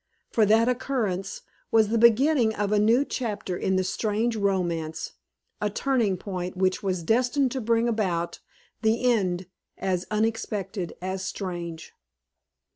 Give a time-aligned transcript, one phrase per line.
[0.31, 5.11] For that occurrence was the beginning of a new chapter in the strange romance,
[5.61, 8.39] a turning point which was destined to bring about
[8.81, 9.45] the end
[9.77, 11.93] as unexpected as strange.